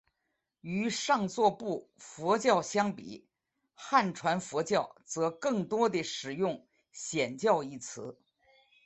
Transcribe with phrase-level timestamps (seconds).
[0.61, 3.29] 与上座部佛教相比
[3.75, 8.17] 汉传佛教则更多地使用显教一词。